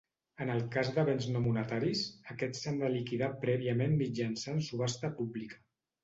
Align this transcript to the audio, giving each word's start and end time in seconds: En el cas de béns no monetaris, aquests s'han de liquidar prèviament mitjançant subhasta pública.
En 0.43 0.51
el 0.51 0.61
cas 0.75 0.87
de 0.93 1.01
béns 1.09 1.25
no 1.33 1.41
monetaris, 1.47 1.99
aquests 2.35 2.63
s'han 2.65 2.79
de 2.83 2.89
liquidar 2.93 3.29
prèviament 3.43 3.93
mitjançant 3.99 4.63
subhasta 4.69 5.11
pública. 5.21 5.61